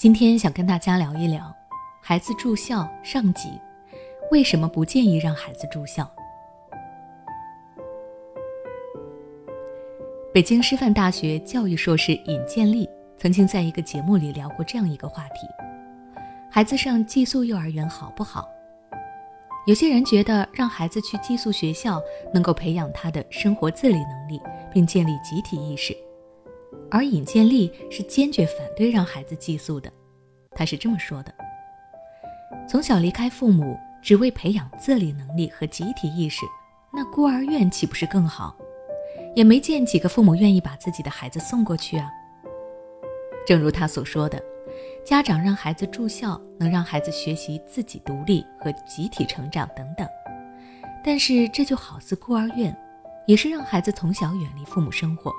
[0.00, 1.54] 今天想跟大家聊一聊，
[2.00, 3.50] 孩子住校上集，
[4.30, 6.10] 为什么不建议让孩子住校？
[10.32, 15.46] 北京师范大学教育硕士尹建莉曾经在一个节目里聊过这样一个话题：
[16.50, 18.48] 孩子上寄宿幼儿园好不好？
[19.66, 22.00] 有些人觉得让孩子去寄宿学校
[22.32, 24.40] 能够培养他的生活自理能力，
[24.72, 25.94] 并建立集体意识。
[26.90, 29.90] 而尹建莉是坚决反对让孩子寄宿的，
[30.52, 31.34] 他是这么说的
[32.68, 36.44] ：“从小离开父母，只为培养自理能力和集体意识，
[36.92, 38.56] 那孤儿院岂不是更好？
[39.34, 42.10] 也没见几个父母愿意把自己的孩子送过去啊。”
[43.46, 44.42] 正如他所说的。
[45.02, 50.06] 家长让孩子住校，能让孩子学习自己独立和集体成长等等。
[51.02, 52.76] 但是这就好似孤儿院，
[53.26, 55.32] 也是让孩子从小远离父母生活。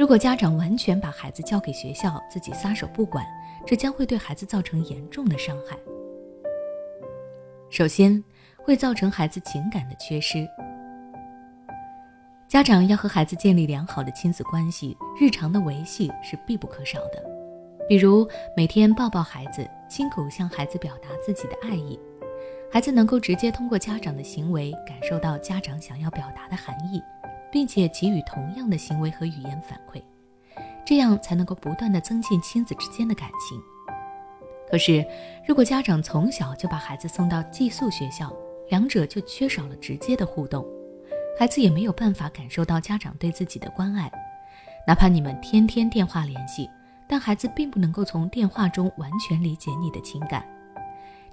[0.00, 3.22] 如果家长完全把孩子交给学校，自己撒手不管，
[3.66, 5.76] 这将会对孩子造成严重的伤害。
[7.68, 8.24] 首先，
[8.56, 10.48] 会造成孩子情感的缺失。
[12.48, 17.22] 家长要和孩子建立良好的亲子关系，日常的维系是必不可少的。
[17.86, 18.26] 比如
[18.56, 22.00] 每天抱抱孩子，亲口向孩子表达自己的爱意，
[22.72, 27.02] 孩子能够直接通过家长的行为感受到家长想要表达的含义，
[27.50, 30.02] 并且给予同样的行为和语言反馈，
[30.84, 33.60] 这样才能够不断的增进亲子之间的感情。
[34.70, 35.04] 可是，
[35.46, 38.32] 如果家长从小就把孩子送到寄宿学校，
[38.68, 40.64] 两者就缺少了直接的互动，
[41.38, 44.10] 孩子也没有办法感受到家长对自己的关爱，
[44.86, 46.70] 哪怕你们天天电话联系。
[47.12, 50.46] 但孩子并不能够从电话中完全理解你的情感，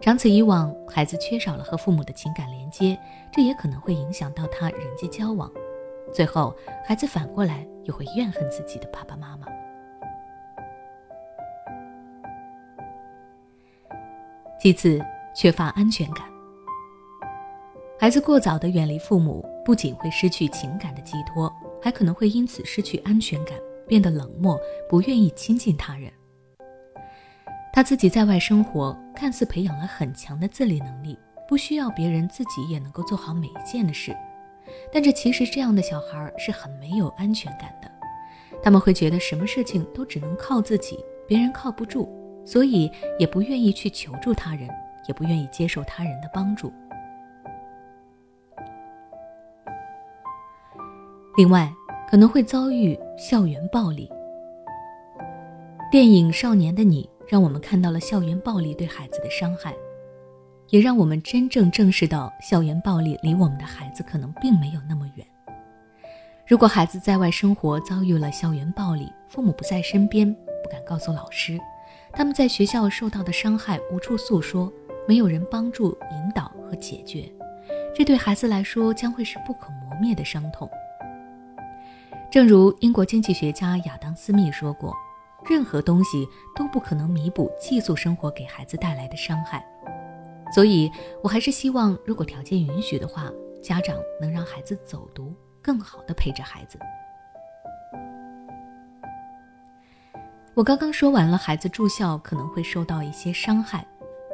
[0.02, 2.98] 长此以往，孩子缺少了和父母的情感连接，
[3.31, 5.52] 这也可能会影响到他人际交往，
[6.13, 6.55] 最后
[6.86, 9.47] 孩子反过来又会怨恨自己的爸爸妈妈。
[14.59, 15.00] 其次，
[15.35, 16.25] 缺乏安全感，
[18.00, 23.57] 孩子过早的远离父母，不仅会失去情感的寄托，还可能会因此失去安全感。
[23.88, 24.59] 变得冷漠，
[24.90, 26.12] 不愿意亲近他人。
[27.72, 31.17] 他自己在外生活，看似培养了很强的自理能力，
[31.47, 34.13] 不需要别人，自己也能够做好每一件的事。
[34.91, 37.89] 但这其实这样的小孩是很没有安全感的。
[38.61, 42.09] 他们会觉得什么事情都只能靠自己，别人靠不住，
[42.45, 44.67] 所以也不愿意去求助他人，
[45.07, 46.72] 也不愿意接受他人的帮助。
[51.35, 51.72] 另外。
[52.09, 54.09] 可能会遭遇校园暴力。
[55.91, 59.75] 电影《少年的你》让我们看到了校园暴力对孩子的伤害，
[60.69, 65.25] 也让我们真正正视到校园暴力离我们的孩子可能并没有那么远。
[66.45, 71.59] 如果孩子在外生活遭遇了校园暴力，父母不在身边，不敢告诉老师，
[72.13, 74.72] 他们在学校受到的伤害无处诉说，
[75.07, 77.29] 没有人帮助引导和解决，
[77.94, 80.69] 这对孩子来说将会是不可磨灭的伤痛。
[82.29, 84.94] 正如英国经济学家亚当·斯密说过
[85.49, 89.66] ：“任何东西都不可能弥补寄宿生活给孩子带来的伤害。”
[90.53, 90.91] 所以，
[91.22, 93.31] 我还是希望，如果条件允许的话，
[93.62, 96.80] 家长能让孩子走读，更好的陪着孩子。
[100.53, 103.85] 我刚刚说完了，孩子住校可能会受到一些伤害。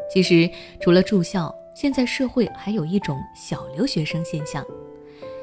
[0.10, 4.64] 其实，除了住校，现在社会还有一种小留学生现象。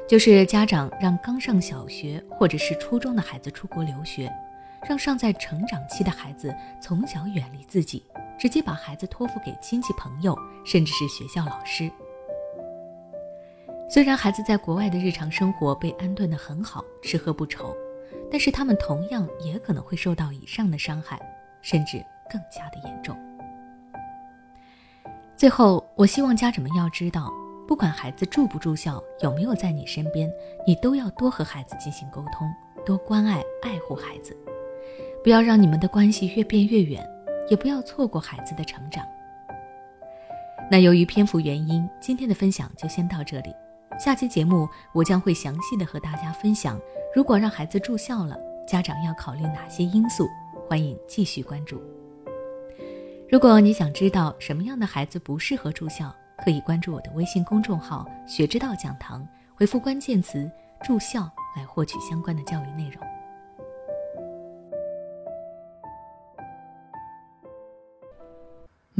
[0.07, 4.29] 就是家长让刚上小学或者是初中的孩子出国留学，
[4.87, 8.05] 让尚在成长期的孩子从小远离自己，
[8.37, 11.91] 直接把孩子托付给亲戚朋友，甚至是学校老师。
[13.89, 17.75] 虽然孩子在国外的日常生活被安顿得很好，吃喝不愁，
[18.31, 21.19] 但是他们同样也可能会受到以上的伤害，
[21.61, 23.17] 甚至更加的严重。
[25.35, 27.31] 最后，我希望家长们要知道。
[27.67, 30.29] 不管孩子住不住校，有没有在你身边，
[30.67, 32.51] 你都要多和孩子进行沟通，
[32.85, 34.35] 多关爱爱护孩子，
[35.23, 37.07] 不要让你们的关系越变越远，
[37.47, 39.05] 也不要错过孩子的成长。
[40.69, 43.53] 那由于篇幅原因，今天的分享就先到这里。
[43.99, 46.79] 下期节目我将会详细的和大家分享，
[47.13, 48.35] 如果让孩子住校了，
[48.67, 50.27] 家长要考虑哪些因素？
[50.67, 51.79] 欢迎继续关注。
[53.29, 56.11] 如果你想知道什么样的孩子不适合住校，
[56.43, 60.49] 可以关注我的微信公众号“学之道讲堂”，回复关键词
[60.81, 63.20] “住校”来获取相关的教育内容。